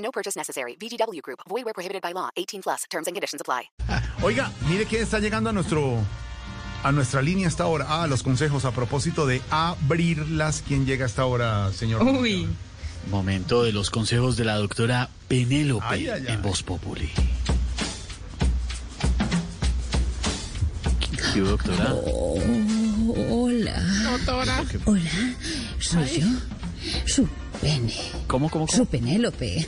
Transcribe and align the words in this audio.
No 0.00 0.10
purchase 0.10 0.36
necessary. 0.36 0.76
VGW 0.80 1.20
Group. 1.22 1.40
Void 1.48 1.64
where 1.64 1.74
prohibited 1.74 2.02
by 2.02 2.12
law. 2.12 2.30
18 2.36 2.62
plus. 2.62 2.84
Terms 2.90 3.06
and 3.06 3.14
conditions 3.14 3.40
apply. 3.40 3.70
Oiga, 4.22 4.50
mire 4.68 4.84
quién 4.86 5.02
está 5.02 5.18
llegando 5.20 5.50
a 5.50 5.52
nuestro 5.52 5.98
a 6.82 6.92
nuestra 6.92 7.20
línea 7.22 7.46
hasta 7.48 7.64
ahora. 7.64 7.86
Ah, 7.88 8.06
los 8.06 8.22
consejos 8.22 8.64
a 8.64 8.72
propósito 8.72 9.26
de 9.26 9.42
abrirlas. 9.50 10.62
¿Quién 10.66 10.86
llega 10.86 11.04
hasta 11.06 11.22
ahora, 11.22 11.70
señor? 11.72 12.02
Uy. 12.02 12.48
Momento 13.10 13.62
de 13.62 13.72
los 13.72 13.90
consejos 13.90 14.36
de 14.36 14.44
la 14.44 14.56
doctora 14.56 15.08
Penélope 15.28 15.84
Ay, 15.88 16.08
ay, 16.08 16.24
ay. 16.28 16.34
en 16.34 16.42
Voz 16.42 16.62
Populi. 16.62 17.10
¿Qué 21.34 21.40
doctora? 21.40 21.94
Hola. 23.30 23.82
Hola. 24.26 24.64
¿Soy 25.78 26.20
yo? 26.20 26.26
Su 27.06 27.28
pene. 27.60 27.94
¿Cómo, 28.26 28.50
cómo, 28.50 28.66
Su 28.66 28.78
cómo? 28.78 28.90
Penélope. 28.90 29.66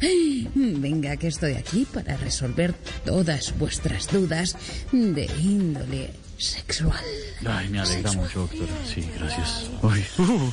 Venga, 0.54 1.16
que 1.16 1.28
estoy 1.28 1.52
aquí 1.54 1.86
para 1.92 2.16
resolver 2.16 2.74
todas 3.04 3.56
vuestras 3.58 4.08
dudas 4.08 4.56
de 4.92 5.28
índole 5.40 6.10
sexual. 6.38 6.98
Ay, 7.46 7.68
me 7.68 7.80
alegra 7.80 8.12
mucho, 8.12 8.40
doctora. 8.40 8.72
Sí, 8.86 9.04
gracias. 9.18 9.70
Uy, 9.82 10.04
uh, 10.18 10.52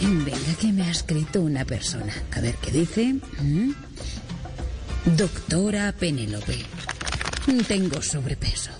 Venga, 0.00 0.54
que 0.60 0.72
me 0.72 0.82
ha 0.82 0.90
escrito 0.90 1.40
una 1.40 1.64
persona. 1.64 2.12
A 2.32 2.40
ver 2.40 2.54
qué 2.56 2.70
dice. 2.70 3.14
¿Mm? 3.40 3.72
Doctora 5.16 5.92
Penélope. 5.92 6.58
Tengo 7.68 8.00
sobrepeso. 8.00 8.70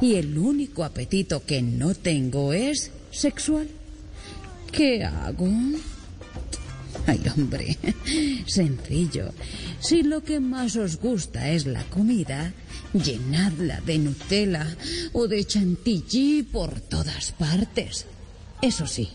Y 0.00 0.16
el 0.16 0.36
único 0.36 0.84
apetito 0.84 1.44
que 1.44 1.62
no 1.62 1.94
tengo 1.94 2.52
es 2.52 2.90
sexual. 3.10 3.68
¿Qué 4.70 5.04
hago? 5.04 5.48
Ay, 7.06 7.20
hombre, 7.34 7.76
sencillo. 8.46 9.32
Si 9.80 10.02
lo 10.02 10.22
que 10.22 10.40
más 10.40 10.76
os 10.76 10.98
gusta 10.98 11.50
es 11.50 11.66
la 11.66 11.82
comida, 11.84 12.52
llenadla 12.92 13.80
de 13.80 13.98
Nutella 13.98 14.66
o 15.12 15.26
de 15.26 15.44
chantilly 15.44 16.42
por 16.42 16.80
todas 16.80 17.32
partes. 17.32 18.06
Eso 18.60 18.86
sí, 18.86 19.08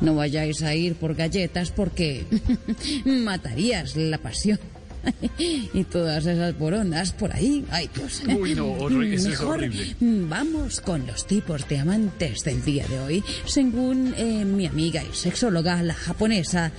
no 0.00 0.14
vayáis 0.14 0.62
a 0.62 0.74
ir 0.74 0.94
por 0.94 1.14
galletas 1.14 1.70
porque 1.70 2.24
matarías 3.04 3.96
la 3.96 4.18
pasión. 4.18 4.60
Y 5.38 5.84
todas 5.84 6.26
esas 6.26 6.58
borondas 6.58 7.12
por 7.12 7.32
ahí, 7.34 7.64
ay 7.70 7.88
Dios. 7.94 8.22
Uy, 8.38 8.54
no, 8.54 8.76
horri- 8.78 9.14
eso 9.14 9.30
es 9.30 9.40
horrible. 9.40 9.94
vamos 10.00 10.80
con 10.80 11.06
los 11.06 11.26
tipos 11.26 11.68
de 11.68 11.78
amantes 11.78 12.42
del 12.44 12.64
día 12.64 12.86
de 12.88 12.98
hoy, 13.00 13.24
según 13.46 14.14
eh, 14.16 14.44
mi 14.44 14.66
amiga 14.66 15.02
y 15.02 15.14
sexóloga, 15.14 15.82
la 15.82 15.94
japonesa 15.94 16.72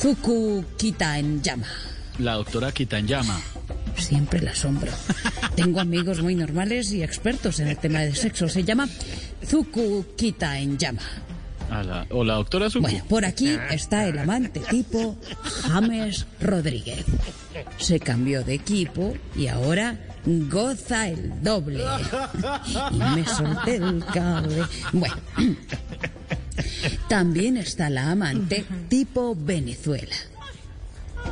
Zuku 0.00 0.64
Kitanyama. 0.76 1.66
la 2.18 2.34
doctora 2.34 2.72
Kitanyama. 2.72 3.40
Siempre 3.96 4.40
la 4.40 4.52
asombro. 4.52 4.92
Tengo 5.56 5.80
amigos 5.80 6.22
muy 6.22 6.34
normales 6.36 6.92
y 6.92 7.02
expertos 7.02 7.58
en 7.60 7.68
el 7.68 7.76
tema 7.78 8.00
de 8.00 8.14
sexo. 8.14 8.48
Se 8.48 8.62
llama 8.62 8.88
Zuku 9.44 10.04
Kitanyama. 10.16 11.02
O 12.10 12.24
la 12.24 12.34
doctora. 12.34 12.68
Bueno, 12.80 13.04
por 13.08 13.24
aquí 13.24 13.56
está 13.70 14.06
el 14.06 14.18
amante 14.18 14.60
tipo 14.70 15.16
James 15.62 16.26
Rodríguez. 16.40 17.04
Se 17.78 18.00
cambió 18.00 18.42
de 18.44 18.54
equipo 18.54 19.14
y 19.36 19.48
ahora 19.48 19.98
goza 20.24 21.08
el 21.08 21.42
doble. 21.42 21.84
Y 22.90 22.96
me 22.96 23.26
solté 23.26 23.76
el 23.76 24.04
cable. 24.12 24.64
Bueno. 24.92 25.16
También 27.08 27.56
está 27.56 27.88
la 27.90 28.10
amante 28.10 28.64
tipo 28.88 29.36
Venezuela. 29.38 30.16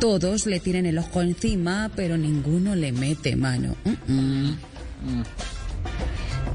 Todos 0.00 0.46
le 0.46 0.60
tienen 0.60 0.86
el 0.86 0.98
ojo 0.98 1.22
encima, 1.22 1.90
pero 1.94 2.16
ninguno 2.16 2.74
le 2.74 2.92
mete 2.92 3.36
mano. 3.36 3.76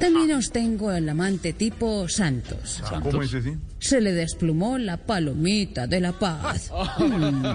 También 0.02 0.32
os 0.34 0.52
tengo 0.52 0.92
el 0.92 1.08
amante 1.08 1.54
tipo 1.54 2.10
Santos. 2.10 2.82
¿Cómo 3.04 3.22
es 3.22 3.34
ese? 3.36 3.56
Se 3.78 4.02
le 4.02 4.14
desplumó 4.14 4.80
la 4.80 4.98
palomita 4.98 5.86
de 5.86 6.00
la 6.00 6.12
paz. 6.12 6.72
Mm. 6.98 7.46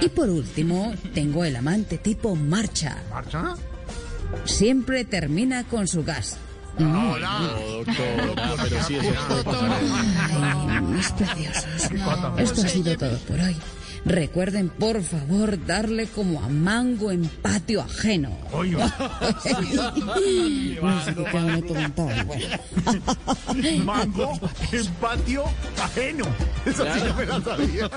Y 0.00 0.08
por 0.08 0.30
último, 0.30 0.94
tengo 1.12 1.44
el 1.44 1.56
amante 1.56 1.98
tipo 1.98 2.34
Marcha. 2.34 2.96
¿Marcha? 3.10 3.54
Siempre 4.46 5.04
termina 5.04 5.64
con 5.64 5.86
su 5.86 6.02
gas. 6.04 6.38
No, 6.78 7.18
doctora, 7.18 8.56
pero 8.62 8.82
sí, 8.84 8.96
eso 8.96 9.10
es 9.10 9.46
Ay, 10.40 10.80
mis 10.80 11.12
preciosos. 11.12 11.90
Esto 12.38 12.62
ha 12.62 12.68
sido 12.68 12.96
todo 12.96 13.18
por 13.18 13.40
hoy. 13.40 13.56
Recuerden, 14.04 14.70
por 14.70 15.02
favor, 15.02 15.64
darle 15.66 16.06
como 16.06 16.40
a 16.40 16.48
mango 16.48 17.10
en 17.10 17.26
patio 17.26 17.82
ajeno. 17.82 18.36
Oiga, 18.52 18.86
No 20.80 21.04
sé 21.04 21.14
qué 21.14 21.24
cada 21.24 21.58
uno 21.58 21.88
bueno. 22.26 23.84
mango 23.84 24.32
en 24.72 24.86
patio 25.00 25.44
ajeno. 25.82 26.24
Esa 26.64 26.94
sí 26.94 27.00
no 27.06 27.14
me 27.14 27.26
la 27.26 27.40
sabía. 27.42 27.90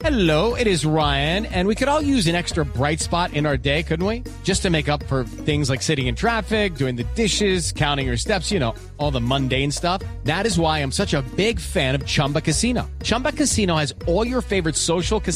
Hello, 0.00 0.56
it 0.56 0.66
is 0.66 0.84
Ryan, 0.84 1.46
and 1.46 1.68
we 1.68 1.74
could 1.74 1.88
all 1.88 2.02
use 2.02 2.26
an 2.28 2.34
extra 2.34 2.64
bright 2.64 3.00
spot 3.00 3.32
in 3.32 3.46
our 3.46 3.56
day, 3.56 3.82
couldn't 3.82 4.06
we? 4.06 4.22
Just 4.42 4.62
to 4.62 4.70
make 4.70 4.88
up 4.88 5.02
for 5.04 5.24
things 5.44 5.70
like 5.70 5.82
sitting 5.82 6.08
in 6.08 6.14
traffic, 6.14 6.74
doing 6.74 6.96
the 6.96 7.04
dishes, 7.14 7.72
counting 7.72 8.06
your 8.06 8.16
steps, 8.16 8.50
you 8.50 8.58
know, 8.58 8.74
all 8.98 9.10
the 9.10 9.20
mundane 9.20 9.70
stuff. 9.70 10.02
That 10.24 10.44
is 10.46 10.58
why 10.58 10.80
I'm 10.80 10.92
such 10.92 11.14
a 11.14 11.22
big 11.36 11.60
fan 11.60 11.94
of 11.94 12.04
Chumba 12.04 12.40
Casino. 12.40 12.88
Chumba 13.02 13.32
Casino 13.32 13.76
has 13.76 13.94
all 14.06 14.26
your 14.26 14.42
favorite 14.42 14.76
social 14.76 15.20
casino 15.20 15.35